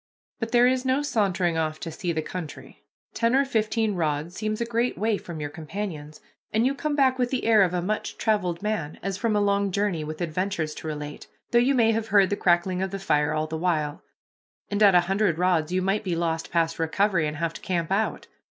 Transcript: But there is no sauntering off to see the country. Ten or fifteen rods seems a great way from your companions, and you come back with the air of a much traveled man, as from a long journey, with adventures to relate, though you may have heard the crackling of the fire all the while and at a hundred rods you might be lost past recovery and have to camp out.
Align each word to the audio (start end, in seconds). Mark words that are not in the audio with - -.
But 0.39 0.51
there 0.51 0.65
is 0.65 0.83
no 0.83 1.03
sauntering 1.03 1.57
off 1.59 1.79
to 1.81 1.91
see 1.91 2.11
the 2.11 2.23
country. 2.23 2.81
Ten 3.13 3.35
or 3.35 3.45
fifteen 3.45 3.93
rods 3.93 4.33
seems 4.33 4.59
a 4.59 4.65
great 4.65 4.97
way 4.97 5.15
from 5.19 5.39
your 5.39 5.51
companions, 5.51 6.21
and 6.51 6.65
you 6.65 6.73
come 6.73 6.95
back 6.95 7.19
with 7.19 7.29
the 7.29 7.45
air 7.45 7.61
of 7.61 7.71
a 7.75 7.83
much 7.83 8.17
traveled 8.17 8.63
man, 8.63 8.97
as 9.03 9.15
from 9.17 9.35
a 9.35 9.39
long 9.39 9.69
journey, 9.71 10.03
with 10.03 10.19
adventures 10.19 10.73
to 10.73 10.87
relate, 10.87 11.27
though 11.51 11.59
you 11.59 11.75
may 11.75 11.91
have 11.91 12.07
heard 12.07 12.31
the 12.31 12.35
crackling 12.35 12.81
of 12.81 12.89
the 12.89 12.97
fire 12.97 13.31
all 13.31 13.45
the 13.45 13.59
while 13.59 14.01
and 14.71 14.81
at 14.81 14.95
a 14.95 15.01
hundred 15.01 15.37
rods 15.37 15.71
you 15.71 15.83
might 15.83 16.03
be 16.03 16.15
lost 16.15 16.49
past 16.49 16.79
recovery 16.79 17.27
and 17.27 17.37
have 17.37 17.53
to 17.53 17.61
camp 17.61 17.91
out. 17.91 18.25